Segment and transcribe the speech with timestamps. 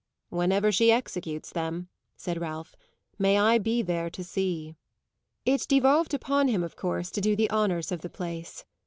[0.29, 2.75] "Whenever she executes them," said Ralph,
[3.19, 4.75] "may I be there to see!"
[5.45, 8.65] It devolved upon him of course to do the honours of the place.